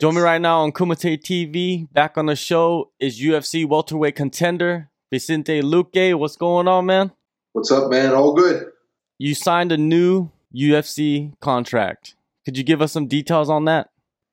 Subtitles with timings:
[0.00, 1.90] Join me right now on Kumite TV.
[1.92, 6.18] Back on the show is UFC welterweight contender Vicente Luque.
[6.18, 7.12] What's going on, man?
[7.52, 8.12] What's up, man?
[8.12, 8.72] All good.
[9.18, 12.16] You signed a new UFC contract.
[12.44, 13.90] Could you give us some details on that?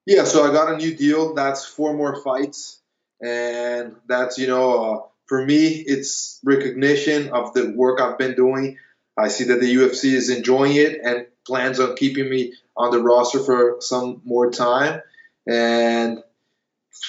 [0.08, 1.36] Yeah, so I got a new deal.
[1.36, 2.82] That's four more fights,
[3.22, 8.78] and that's you know, uh, for me, it's recognition of the work I've been doing.
[9.16, 13.00] I see that the UFC is enjoying it and plans on keeping me on the
[13.00, 15.02] roster for some more time.
[15.48, 16.24] And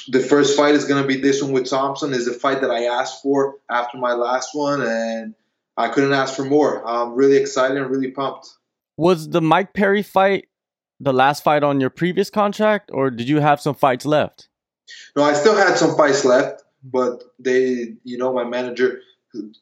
[0.09, 2.13] the first fight is going to be this one with Thompson.
[2.13, 5.35] Is the fight that I asked for after my last one, and
[5.77, 6.87] I couldn't ask for more.
[6.87, 8.49] I'm really excited and really pumped.
[8.97, 10.49] Was the Mike Perry fight
[11.01, 14.49] the last fight on your previous contract, or did you have some fights left?
[15.17, 19.01] No, I still had some fights left, but they, you know, my manager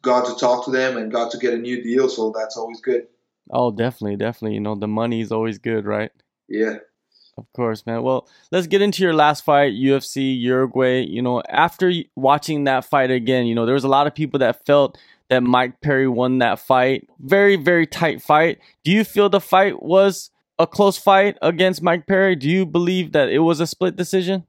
[0.02, 2.80] got to talk to them and got to get a new deal, so that's always
[2.80, 3.06] good.
[3.50, 4.54] Oh, definitely, definitely.
[4.54, 6.10] You know, the money is always good, right?
[6.48, 6.78] Yeah.
[7.40, 8.02] Of course, man.
[8.02, 11.04] Well, let's get into your last fight, UFC Uruguay.
[11.04, 14.38] You know, after watching that fight again, you know, there was a lot of people
[14.40, 14.98] that felt
[15.30, 17.08] that Mike Perry won that fight.
[17.18, 18.58] Very, very tight fight.
[18.84, 22.36] Do you feel the fight was a close fight against Mike Perry?
[22.36, 24.44] Do you believe that it was a split decision?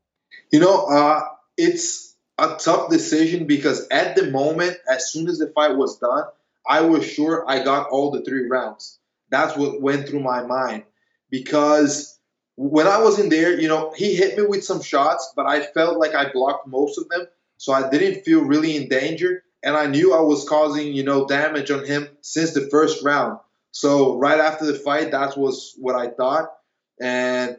[0.51, 1.21] You know, uh,
[1.57, 6.25] it's a tough decision because at the moment, as soon as the fight was done,
[6.67, 8.99] I was sure I got all the three rounds.
[9.29, 10.83] That's what went through my mind
[11.29, 12.19] because
[12.55, 15.61] when I was in there, you know, he hit me with some shots, but I
[15.61, 17.27] felt like I blocked most of them.
[17.57, 19.43] So I didn't feel really in danger.
[19.63, 23.39] And I knew I was causing, you know, damage on him since the first round.
[23.71, 26.51] So right after the fight, that was what I thought.
[26.99, 27.57] And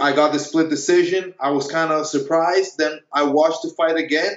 [0.00, 1.34] I got the split decision.
[1.40, 2.78] I was kind of surprised.
[2.78, 4.32] Then I watched the fight again.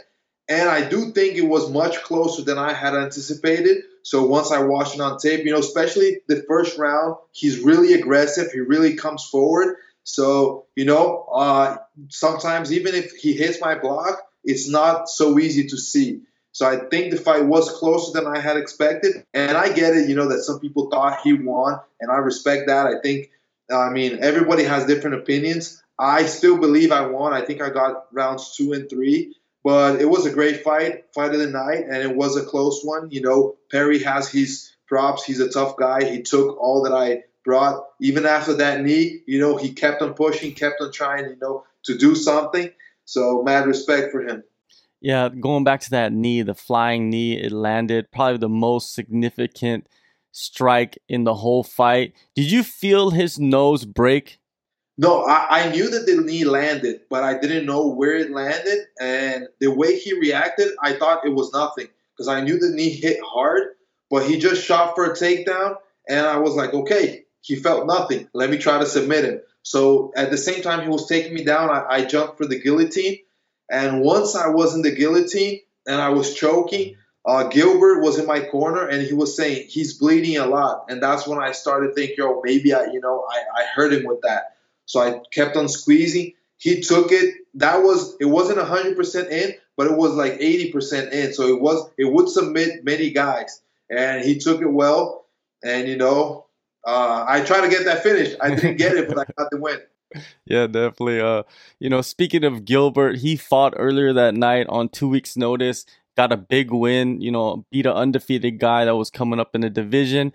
[0.49, 3.83] And I do think it was much closer than I had anticipated.
[4.07, 7.91] So once I watched it on tape, you know, especially the first round, he's really
[7.91, 8.49] aggressive.
[8.53, 9.75] He really comes forward.
[10.05, 15.67] So, you know, uh, sometimes even if he hits my block, it's not so easy
[15.67, 16.21] to see.
[16.53, 19.25] So I think the fight was closer than I had expected.
[19.33, 22.67] And I get it, you know, that some people thought he won, and I respect
[22.67, 22.87] that.
[22.87, 23.29] I think,
[23.69, 25.83] I mean, everybody has different opinions.
[25.99, 27.33] I still believe I won.
[27.33, 29.35] I think I got rounds two and three.
[29.67, 32.83] But it was a great fight, fight of the night, and it was a close
[32.85, 33.11] one.
[33.11, 35.25] You know, Perry has his props.
[35.25, 36.05] He's a tough guy.
[36.09, 37.85] He took all that I brought.
[37.99, 41.65] Even after that knee, you know, he kept on pushing, kept on trying, you know,
[41.83, 42.71] to do something.
[43.03, 44.45] So mad respect for him.
[45.01, 49.85] Yeah, going back to that knee, the flying knee, it landed probably the most significant
[50.31, 52.13] strike in the whole fight.
[52.35, 54.39] Did you feel his nose break
[54.97, 58.79] no, I, I knew that the knee landed, but I didn't know where it landed.
[58.99, 62.89] And the way he reacted, I thought it was nothing because I knew the knee
[62.89, 63.75] hit hard,
[64.09, 65.75] but he just shot for a takedown.
[66.09, 68.27] And I was like, okay, he felt nothing.
[68.33, 69.41] Let me try to submit him.
[69.61, 72.59] So at the same time he was taking me down, I, I jumped for the
[72.59, 73.19] guillotine.
[73.69, 78.25] And once I was in the guillotine and I was choking, uh, Gilbert was in
[78.25, 80.85] my corner and he was saying he's bleeding a lot.
[80.89, 84.05] And that's when I started thinking, yo, maybe I, you know, I, I hurt him
[84.05, 84.56] with that.
[84.87, 86.33] So I kept on squeezing.
[86.57, 87.35] He took it.
[87.53, 91.33] That was it wasn't 100% in, but it was like 80% in.
[91.33, 93.61] So it was it would submit many guys,
[93.91, 95.25] and he took it well.
[95.63, 96.47] And you know,
[96.85, 98.35] uh, I tried to get that finish.
[98.41, 99.79] I didn't get it, but I got the win.
[100.45, 101.19] Yeah, definitely.
[101.19, 101.43] Uh,
[101.79, 105.85] you know, speaking of Gilbert, he fought earlier that night on two weeks' notice.
[106.15, 107.19] Got a big win.
[107.19, 110.31] You know, beat an undefeated guy that was coming up in the division.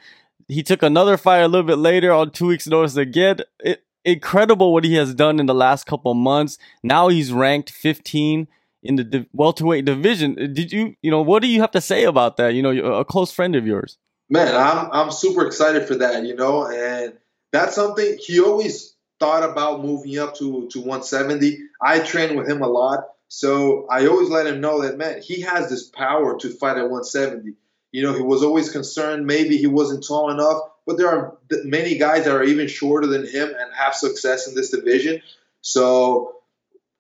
[0.47, 3.39] He took another fight a little bit later on two weeks' notice again.
[3.61, 6.59] It, incredible what he has done in the last couple months.
[6.83, 8.49] Now he's ranked 15
[8.83, 10.35] in the welterweight division.
[10.35, 12.55] Did you, you know, what do you have to say about that?
[12.55, 13.99] You know, a close friend of yours.
[14.29, 16.25] Man, I'm I'm super excited for that.
[16.25, 17.15] You know, and
[17.53, 21.59] that's something he always thought about moving up to to 170.
[21.81, 25.43] I train with him a lot, so I always let him know that man, he
[25.43, 27.53] has this power to fight at 170.
[27.93, 31.99] You know, he was always concerned maybe he wasn't tall enough but there are many
[31.99, 35.23] guys that are even shorter than him and have success in this division.
[35.61, 36.37] So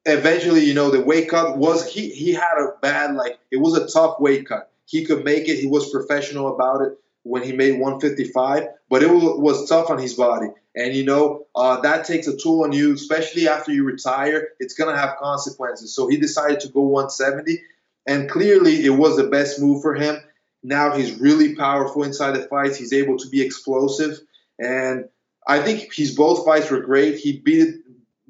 [0.04, 3.76] eventually, you know, the weight cut was he he had a bad like it was
[3.76, 4.70] a tough weight cut.
[4.86, 5.58] He could make it.
[5.58, 9.98] He was professional about it when he made 155, but it was, was tough on
[9.98, 10.48] his body.
[10.74, 14.48] And you know uh, that takes a toll on you, especially after you retire.
[14.58, 15.94] It's gonna have consequences.
[15.94, 17.62] So he decided to go 170,
[18.06, 20.16] and clearly it was the best move for him.
[20.62, 22.76] Now he's really powerful inside the fights.
[22.76, 24.18] He's able to be explosive,
[24.58, 25.08] and
[25.46, 27.16] I think his both fights were great.
[27.18, 27.76] He beat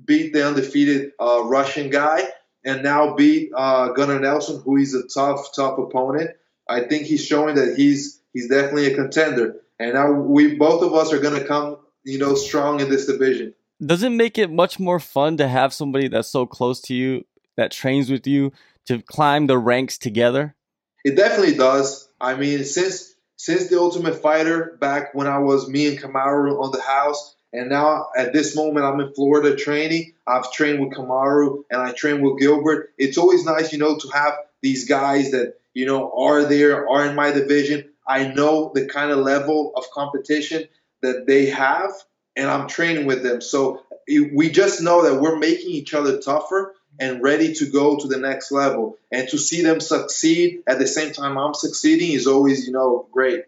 [0.05, 2.27] beat the undefeated uh, Russian guy,
[2.65, 6.31] and now beat uh, Gunnar Nelson, who is a tough, tough opponent.
[6.69, 9.57] I think he's showing that he's he's definitely a contender.
[9.79, 13.07] And now we both of us are going to come, you know, strong in this
[13.07, 13.55] division.
[13.85, 17.25] Does it make it much more fun to have somebody that's so close to you
[17.57, 18.53] that trains with you
[18.87, 20.55] to climb the ranks together?
[21.05, 22.09] It definitely does.
[22.21, 26.71] I mean, since since the Ultimate Fighter back when I was me and Kamaru on
[26.71, 30.15] the house, and now at this moment I'm in Florida training.
[30.27, 32.91] I've trained with Kamaru and I train with Gilbert.
[32.99, 37.07] It's always nice, you know, to have these guys that you know are there, are
[37.07, 37.91] in my division.
[38.07, 40.65] I know the kind of level of competition
[41.03, 41.91] that they have,
[42.37, 43.41] and I'm training with them.
[43.41, 48.09] So we just know that we're making each other tougher and ready to go to
[48.09, 48.99] the next level.
[49.11, 53.09] And to see them succeed at the same time I'm succeeding is always, you know,
[53.11, 53.45] great.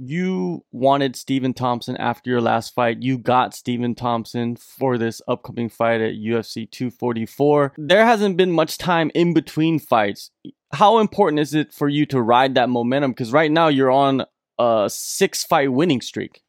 [0.00, 3.02] You wanted Stephen Thompson after your last fight.
[3.02, 7.72] You got Stephen Thompson for this upcoming fight at UFC 244.
[7.76, 10.30] There hasn't been much time in between fights.
[10.72, 13.10] How important is it for you to ride that momentum?
[13.10, 14.24] Because right now you're on
[14.58, 16.42] a six fight winning streak.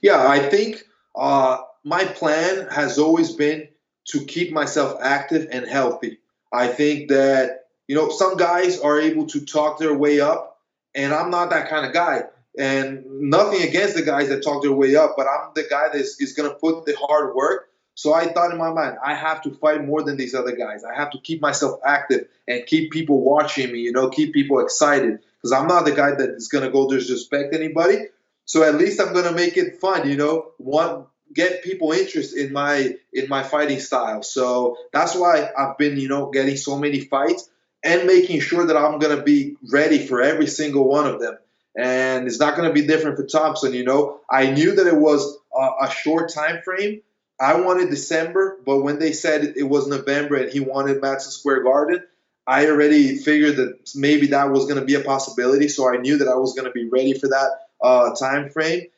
[0.00, 0.82] Yeah, I think
[1.14, 3.68] uh, my plan has always been
[4.06, 6.18] to keep myself active and healthy.
[6.52, 10.58] I think that, you know, some guys are able to talk their way up,
[10.94, 12.24] and I'm not that kind of guy.
[12.58, 15.96] And nothing against the guys that talk their way up, but I'm the guy that
[15.98, 17.70] is, going to put the hard work.
[17.94, 20.84] So I thought in my mind, I have to fight more than these other guys.
[20.84, 24.60] I have to keep myself active and keep people watching me, you know, keep people
[24.60, 25.20] excited.
[25.38, 27.98] Because I'm not the guy that is going to go disrespect anybody.
[28.44, 30.52] So at least I'm going to make it fun, you know.
[30.58, 34.22] One, get people interest in my in my fighting style.
[34.22, 37.48] So that's why I've been, you know, getting so many fights
[37.84, 41.38] and making sure that I'm gonna be ready for every single one of them.
[41.76, 43.74] And it's not gonna be different for Thompson.
[43.74, 47.02] You know, I knew that it was a, a short time frame.
[47.40, 51.64] I wanted December, but when they said it was November and he wanted Madison Square
[51.64, 52.04] Garden,
[52.46, 55.68] I already figured that maybe that was going to be a possibility.
[55.68, 57.50] So I knew that I was going to be ready for that
[57.82, 58.88] uh, time frame.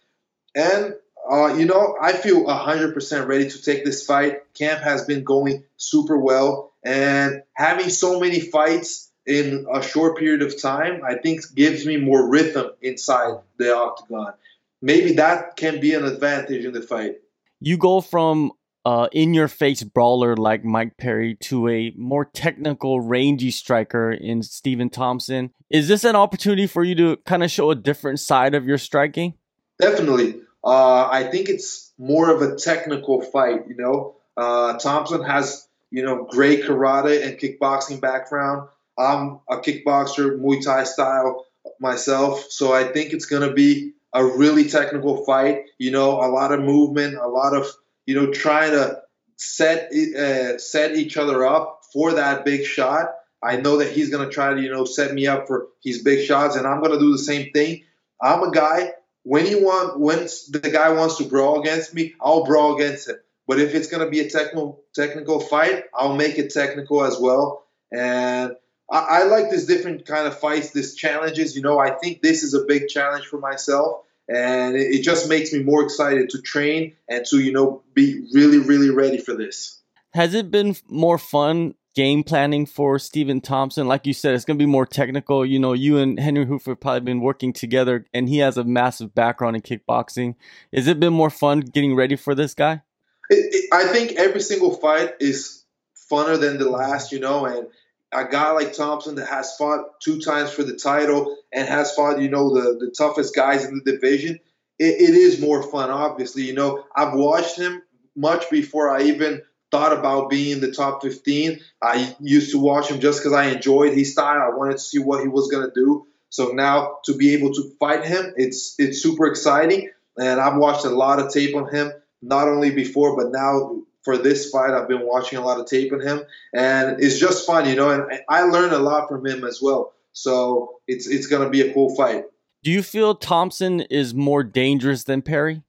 [0.54, 0.94] And
[1.30, 4.52] uh, you know, I feel 100% ready to take this fight.
[4.54, 10.42] Camp has been going super well, and having so many fights in a short period
[10.42, 14.34] of time, I think gives me more rhythm inside the octagon.
[14.82, 17.16] Maybe that can be an advantage in the fight.
[17.60, 18.52] You go from
[18.84, 24.42] uh, in your face brawler like Mike Perry to a more technical, rangy striker in
[24.42, 25.50] Stephen Thompson.
[25.70, 28.76] Is this an opportunity for you to kind of show a different side of your
[28.76, 29.34] striking?
[29.80, 30.43] Definitely.
[30.64, 33.68] Uh, I think it's more of a technical fight.
[33.68, 38.68] You know, uh, Thompson has you know great karate and kickboxing background.
[38.98, 41.46] I'm a kickboxer, Muay Thai style
[41.80, 45.64] myself, so I think it's gonna be a really technical fight.
[45.78, 47.66] You know, a lot of movement, a lot of
[48.06, 49.02] you know trying to
[49.36, 53.14] set uh, set each other up for that big shot.
[53.42, 56.24] I know that he's gonna try to you know set me up for his big
[56.26, 57.84] shots, and I'm gonna do the same thing.
[58.22, 58.92] I'm a guy
[59.24, 63.16] when you want when the guy wants to brawl against me, I'll brawl against him.
[63.46, 67.66] But if it's gonna be a technical technical fight, I'll make it technical as well.
[67.90, 68.52] And
[68.90, 71.56] I, I like this different kind of fights, this challenges.
[71.56, 75.28] You know, I think this is a big challenge for myself, and it, it just
[75.28, 79.34] makes me more excited to train and to you know be really really ready for
[79.34, 79.80] this.
[80.12, 83.86] Has it been more fun game planning for Stephen Thompson.
[83.86, 85.46] Like you said, it's going to be more technical.
[85.46, 88.64] You know, you and Henry Hooft have probably been working together, and he has a
[88.64, 90.34] massive background in kickboxing.
[90.72, 92.82] Has it been more fun getting ready for this guy?
[93.30, 95.64] It, it, I think every single fight is
[96.10, 97.68] funner than the last, you know, and
[98.12, 102.20] a guy like Thompson that has fought two times for the title and has fought,
[102.20, 104.38] you know, the, the toughest guys in the division,
[104.78, 106.42] it, it is more fun, obviously.
[106.42, 107.82] You know, I've watched him
[108.16, 109.42] much before I even–
[109.74, 111.58] thought about being in the top 15.
[111.82, 114.40] I used to watch him just because I enjoyed his style.
[114.40, 116.06] I wanted to see what he was going to do.
[116.28, 119.90] So now to be able to fight him, it's it's super exciting.
[120.16, 124.16] And I've watched a lot of tape on him, not only before, but now for
[124.16, 126.22] this fight, I've been watching a lot of tape on him,
[126.54, 127.90] and it's just fun, you know.
[127.90, 129.92] And I learned a lot from him as well.
[130.12, 132.26] So it's it's going to be a cool fight.
[132.62, 135.62] Do you feel Thompson is more dangerous than Perry?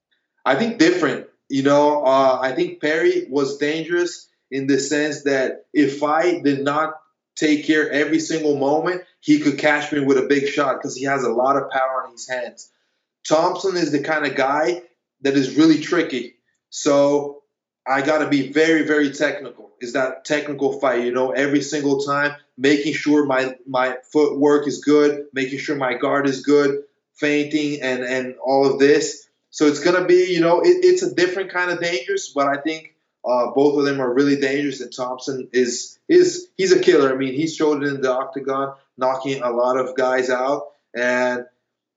[0.45, 1.25] I think different.
[1.49, 6.63] You know, uh, I think Perry was dangerous in the sense that if I did
[6.63, 6.95] not
[7.35, 11.05] take care every single moment, he could catch me with a big shot because he
[11.05, 12.71] has a lot of power in his hands.
[13.27, 14.83] Thompson is the kind of guy
[15.21, 16.35] that is really tricky.
[16.69, 17.43] So
[17.87, 19.71] I got to be very, very technical.
[19.81, 21.03] Is that technical fight?
[21.03, 25.95] You know, every single time, making sure my my footwork is good, making sure my
[25.95, 26.83] guard is good,
[27.13, 29.27] feinting, and and all of this.
[29.55, 32.59] So it's gonna be, you know, it, it's a different kind of dangerous, but I
[32.59, 32.93] think
[33.23, 34.81] uh, both of them are really dangerous.
[34.81, 37.09] And Thompson is is he's a killer.
[37.09, 41.45] I mean, he's showed it in the octagon, knocking a lot of guys out, and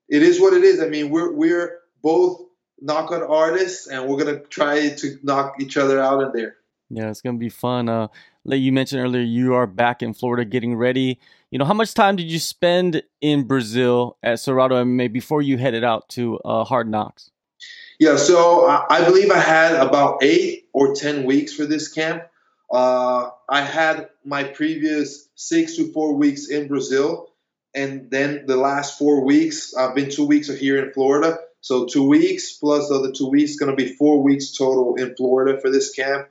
[0.07, 0.79] it is what it is.
[0.79, 2.43] I mean, we're we're both
[2.79, 6.55] knockout artists, and we're gonna try to knock each other out in there.
[6.89, 7.89] Yeah, it's gonna be fun.
[7.89, 8.07] Uh,
[8.45, 11.19] like you mentioned earlier, you are back in Florida getting ready.
[11.51, 15.57] You know, how much time did you spend in Brazil at Cerrado MMA before you
[15.57, 17.31] headed out to uh, Hard Knocks?
[17.99, 22.23] Yeah, so I, I believe I had about eight or ten weeks for this camp.
[22.71, 27.29] Uh, I had my previous six to four weeks in Brazil,
[27.75, 31.39] and then the last four weeks, I've been two weeks here in Florida.
[31.61, 35.13] So two weeks plus the other two weeks, going to be four weeks total in
[35.15, 36.29] Florida for this camp.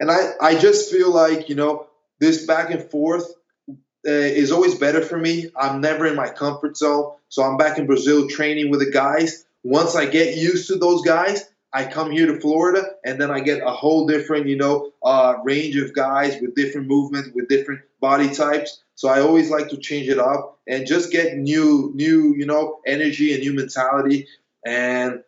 [0.00, 1.86] And I, I just feel like, you know,
[2.18, 3.30] this back and forth
[3.68, 5.50] uh, is always better for me.
[5.54, 7.12] I'm never in my comfort zone.
[7.28, 9.44] So I'm back in Brazil training with the guys.
[9.64, 13.40] Once I get used to those guys, I come here to Florida and then I
[13.40, 17.80] get a whole different, you know, uh, range of guys with different movements, with different
[18.00, 18.82] body types.
[18.94, 22.80] So I always like to change it up and just get new, new, you know,
[22.86, 24.28] energy and new mentality.
[24.64, 25.24] And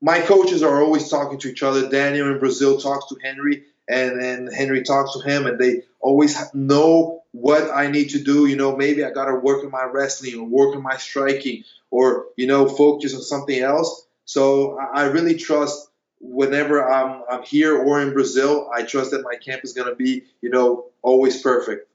[0.00, 1.90] my coaches are always talking to each other.
[1.90, 6.38] Daniel in Brazil talks to Henry, and then Henry talks to him, and they always
[6.54, 8.46] know what I need to do.
[8.46, 11.64] You know, maybe I got to work on my wrestling or work on my striking
[11.90, 14.06] or, you know, focus on something else.
[14.24, 19.36] So I really trust whenever I'm, I'm here or in Brazil, I trust that my
[19.36, 21.88] camp is going to be, you know, always perfect.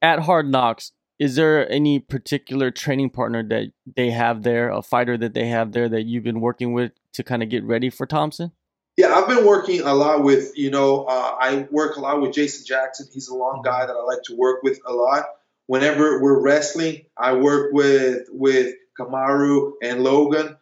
[0.00, 5.16] At Hard Knocks, is there any particular training partner that they have there, a fighter
[5.18, 8.06] that they have there that you've been working with to kind of get ready for
[8.06, 8.52] Thompson?
[8.96, 12.34] Yeah, I've been working a lot with, you know, uh, I work a lot with
[12.34, 13.08] Jason Jackson.
[13.12, 15.24] He's a long guy that I like to work with a lot.
[15.66, 20.56] Whenever we're wrestling, I work with with Kamaru and Logan.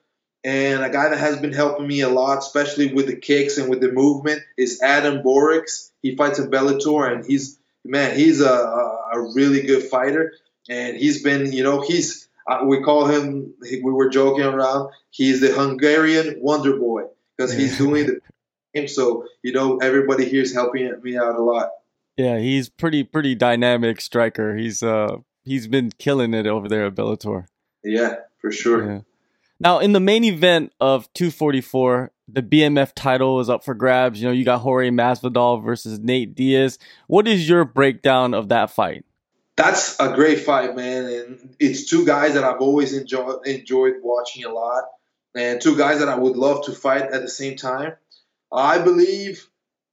[0.44, 3.68] And a guy that has been helping me a lot, especially with the kicks and
[3.68, 5.90] with the movement, is Adam Borics.
[6.00, 10.32] He fights in Bellator, and he's man, he's a, a really good fighter.
[10.68, 13.54] And he's been, you know, he's uh, we call him.
[13.60, 14.92] We were joking around.
[15.10, 17.06] He's the Hungarian Wonder Boy
[17.40, 18.20] because he's doing the
[18.74, 18.88] game.
[18.88, 21.70] So you know, everybody here is helping me out a lot.
[22.16, 24.56] Yeah, he's pretty pretty dynamic striker.
[24.56, 27.46] He's uh he's been killing it over there at Bellator.
[27.82, 28.90] Yeah, for sure.
[28.92, 29.00] Yeah.
[29.62, 34.20] Now, in the main event of 244, the BMF title is up for grabs.
[34.20, 36.78] You know, you got Jorge Masvidal versus Nate Diaz.
[37.08, 39.04] What is your breakdown of that fight?
[39.56, 44.44] That's a great fight, man, and it's two guys that I've always enjoyed enjoyed watching
[44.44, 44.84] a lot,
[45.34, 47.92] and two guys that I would love to fight at the same time.
[48.52, 49.46] I believe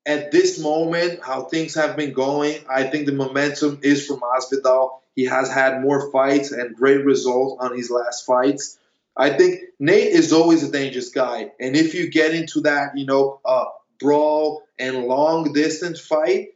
[0.07, 4.99] at this moment, how things have been going, I think the momentum is from Masvidal.
[5.15, 8.79] He has had more fights and great results on his last fights.
[9.17, 13.05] I think Nate is always a dangerous guy, and if you get into that, you
[13.05, 13.65] know, uh,
[13.99, 16.49] brawl and long distance fight,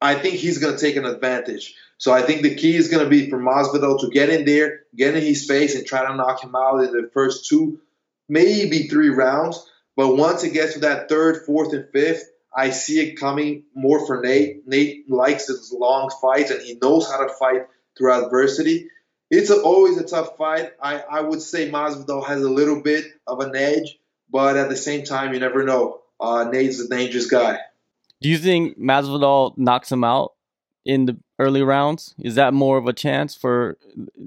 [0.00, 1.74] I think he's going to take an advantage.
[1.98, 4.80] So I think the key is going to be for Masvidal to get in there,
[4.96, 7.80] get in his face, and try to knock him out in the first two,
[8.30, 9.66] maybe three rounds.
[9.96, 12.24] But once it gets to that third, fourth, and fifth,
[12.56, 14.66] I see it coming more for Nate.
[14.66, 17.66] Nate likes his long fights, and he knows how to fight
[17.98, 18.88] through adversity
[19.30, 20.72] it's a, always a tough fight.
[20.82, 24.76] I, I would say Masvidal has a little bit of an edge, but at the
[24.76, 26.00] same time, you never know.
[26.18, 27.58] Uh, Nate's a dangerous guy.
[28.20, 30.32] Do you think Masvidal knocks him out
[30.84, 32.14] in the early rounds?
[32.18, 33.78] Is that more of a chance for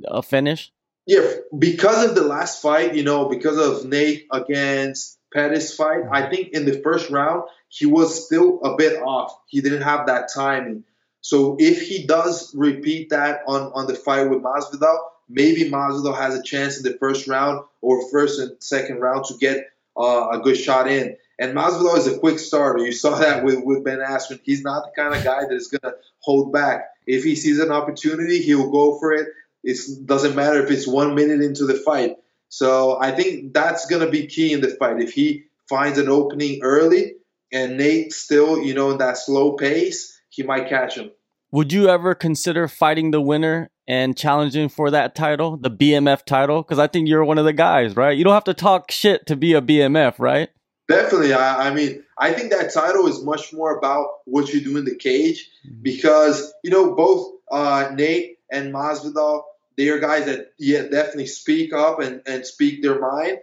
[0.06, 0.72] a finish?
[1.06, 6.30] Yeah, because of the last fight, you know, because of Nate against Pettis fight, I
[6.30, 9.38] think in the first round he was still a bit off.
[9.48, 10.84] He didn't have that timing.
[11.22, 16.36] So if he does repeat that on, on the fight with Masvidal, maybe Masvidal has
[16.36, 19.68] a chance in the first round or first and second round to get
[19.98, 21.18] uh, a good shot in.
[21.40, 22.86] And Masvidal is a quick starter.
[22.86, 24.40] You saw that with, with Ben Askren.
[24.44, 26.90] He's not the kind of guy that is going to hold back.
[27.08, 29.28] If he sees an opportunity, he'll go for it.
[29.64, 32.16] It doesn't matter if it's one minute into the fight.
[32.50, 35.02] So I think that's going to be key in the fight.
[35.02, 37.14] If he finds an opening early
[37.52, 41.12] and Nate still, you know, in that slow pace, he might catch him.
[41.52, 46.64] Would you ever consider fighting the winner and challenging for that title, the BMF title?
[46.64, 48.18] Because I think you're one of the guys, right?
[48.18, 50.50] You don't have to talk shit to be a BMF, right?
[50.90, 51.34] Definitely.
[51.34, 54.86] I, I mean, I think that title is much more about what you do in
[54.86, 55.82] the cage mm-hmm.
[55.82, 59.44] because, you know, both uh, Nate and Masvidal,
[59.78, 63.40] they are guys that, yeah, definitely speak up and, and speak their mind.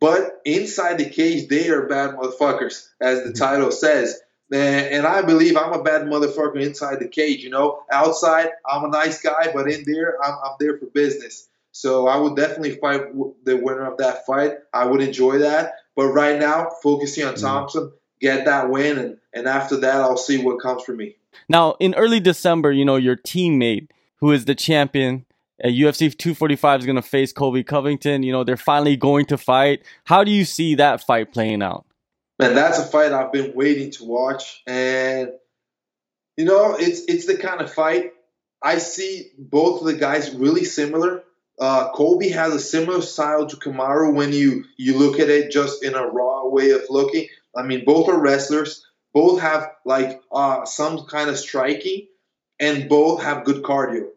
[0.00, 3.32] But inside the cage, they are bad motherfuckers, as the mm-hmm.
[3.32, 4.20] title says.
[4.52, 7.42] And I believe I'm a bad motherfucker inside the cage.
[7.42, 11.48] You know, outside I'm a nice guy, but in there I'm, I'm there for business.
[11.72, 13.14] So I would definitely fight
[13.44, 14.58] the winner of that fight.
[14.72, 15.74] I would enjoy that.
[15.96, 17.46] But right now, focusing on mm-hmm.
[17.46, 21.16] Thompson, get that win, and, and after that, I'll see what comes for me.
[21.48, 23.88] Now, in early December, you know, your teammate,
[24.18, 25.24] who is the champion,
[25.62, 28.22] at UFC 245 is going to face Colby Covington.
[28.22, 29.82] You know, they're finally going to fight.
[30.04, 31.86] How do you see that fight playing out?
[32.38, 34.62] Man, that's a fight I've been waiting to watch.
[34.66, 35.30] And,
[36.36, 38.12] you know, it's it's the kind of fight
[38.64, 41.22] I see both of the guys really similar.
[41.60, 45.84] Uh, Colby has a similar style to Kamaru when you, you look at it just
[45.84, 47.28] in a raw way of looking.
[47.54, 48.84] I mean, both are wrestlers.
[49.12, 52.08] Both have like uh, some kind of striking,
[52.58, 54.08] and both have good cardio.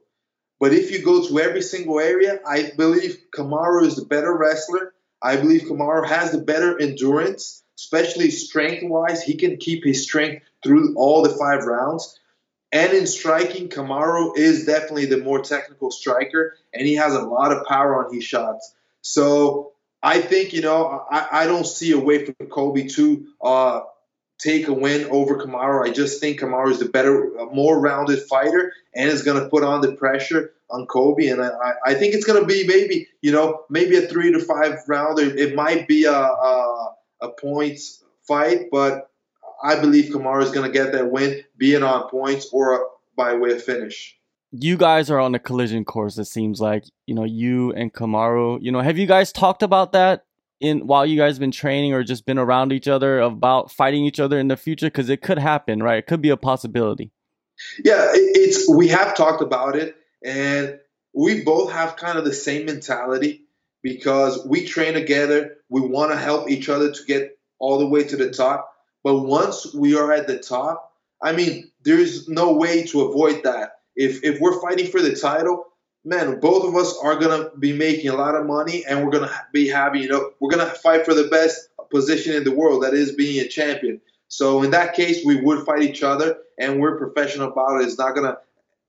[0.60, 4.94] But if you go to every single area, I believe Kamaru is the better wrestler.
[5.22, 9.22] I believe Kamaru has the better endurance, especially strength wise.
[9.22, 12.20] He can keep his strength through all the five rounds.
[12.72, 17.52] And in striking, Kamaru is definitely the more technical striker, and he has a lot
[17.52, 18.74] of power on his shots.
[19.02, 19.72] So
[20.04, 23.82] I think, you know, I, I don't see a way for Colby to uh,
[24.40, 25.88] take a win over Kamaru.
[25.88, 29.64] I just think Kamaru is the better, more rounded fighter and is going to put
[29.64, 31.30] on the pressure on Colby.
[31.30, 34.40] And I, I think it's going to be maybe, you know, maybe a three to
[34.40, 35.24] five rounder.
[35.24, 39.10] It might be a, a, a points fight, but
[39.64, 43.34] I believe Kamaru is going to get that win, be it on points or by
[43.36, 44.16] way of finish.
[44.52, 46.18] You guys are on a collision course.
[46.18, 48.60] It seems like you know you and Kamaru.
[48.62, 50.24] You know, have you guys talked about that
[50.60, 54.06] in while you guys have been training or just been around each other about fighting
[54.06, 54.88] each other in the future?
[54.88, 56.00] Because it could happen, right?
[56.00, 57.12] It could be a possibility.
[57.84, 60.80] Yeah, it's we have talked about it, and
[61.14, 63.46] we both have kind of the same mentality
[63.82, 65.56] because we train together.
[65.70, 68.72] We want to help each other to get all the way to the top.
[69.04, 73.72] But once we are at the top, I mean, there's no way to avoid that.
[73.96, 75.66] If if we're fighting for the title,
[76.08, 79.32] man, both of us are gonna be making a lot of money, and we're gonna
[79.52, 82.94] be having, you know, we're gonna fight for the best position in the world, that
[82.94, 84.00] is being a champion.
[84.30, 87.86] So in that case, we would fight each other, and we're professional about it.
[87.86, 88.38] It's not gonna,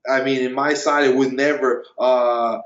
[0.09, 2.59] I mean, in my side, it would never uh,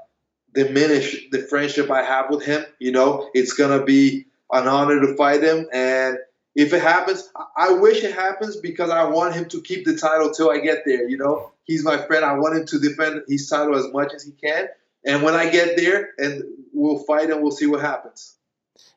[0.53, 2.63] diminish the friendship I have with him.
[2.79, 6.17] You know, it's gonna be an honor to fight him, and
[6.55, 10.31] if it happens, I wish it happens because I want him to keep the title
[10.31, 11.07] till I get there.
[11.07, 12.23] You know, he's my friend.
[12.23, 14.67] I want him to defend his title as much as he can.
[15.05, 18.35] And when I get there, and we'll fight and we'll see what happens.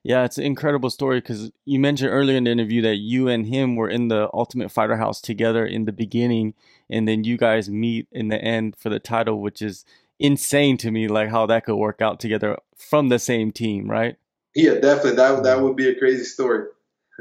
[0.02, 3.46] Yeah, it's an incredible story because you mentioned earlier in the interview that you and
[3.46, 6.54] him were in the Ultimate Fighter house together in the beginning,
[6.88, 9.84] and then you guys meet in the end for the title, which is
[10.20, 11.08] insane to me.
[11.08, 14.16] Like how that could work out together from the same team, right?
[14.54, 15.16] Yeah, definitely.
[15.16, 15.64] That that mm-hmm.
[15.64, 16.66] would be a crazy story.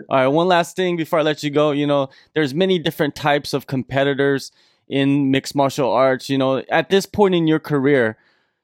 [0.09, 1.71] All right, one last thing before I let you go.
[1.71, 4.51] You know, there's many different types of competitors
[4.87, 6.29] in mixed martial arts.
[6.29, 8.17] You know, at this point in your career,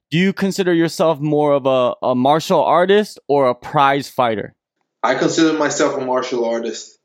[0.09, 4.55] do you consider yourself more of a, a martial artist or a prize fighter?
[5.03, 6.99] I consider myself a martial artist,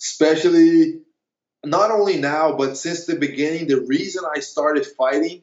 [0.00, 1.02] especially
[1.64, 3.68] not only now, but since the beginning.
[3.68, 5.42] The reason I started fighting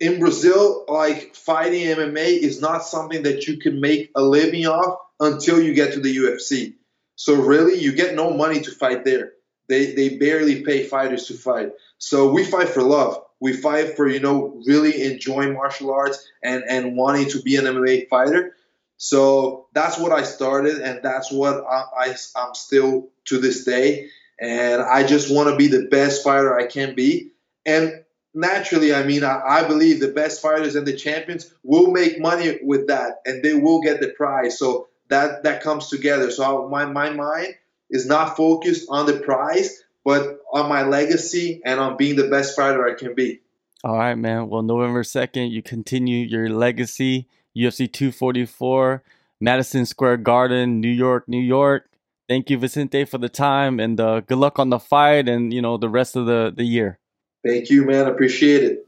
[0.00, 4.98] in Brazil, like fighting MMA, is not something that you can make a living off
[5.20, 6.74] until you get to the UFC.
[7.20, 9.32] So really, you get no money to fight there.
[9.68, 11.72] They they barely pay fighters to fight.
[11.98, 13.22] So we fight for love.
[13.40, 17.66] We fight for you know really enjoying martial arts and and wanting to be an
[17.66, 18.56] MMA fighter.
[18.96, 24.08] So that's what I started, and that's what I, I I'm still to this day.
[24.40, 27.32] And I just want to be the best fighter I can be.
[27.66, 28.02] And
[28.32, 32.58] naturally, I mean, I, I, believe the best fighters and the champions will make money
[32.62, 34.58] with that, and they will get the prize.
[34.58, 36.30] So that that comes together.
[36.30, 37.54] So my my mind
[37.90, 42.56] is not focused on the prize, but on my legacy and on being the best
[42.56, 43.40] fighter I can be.
[43.82, 44.48] All right, man.
[44.48, 47.28] Well, November 2nd, you continue your legacy.
[47.56, 49.02] UFC 244,
[49.40, 51.90] Madison Square Garden, New York, New York.
[52.28, 55.60] Thank you, Vicente, for the time and uh, good luck on the fight and, you
[55.60, 57.00] know, the rest of the, the year.
[57.44, 58.06] Thank you, man.
[58.06, 58.86] Appreciate it.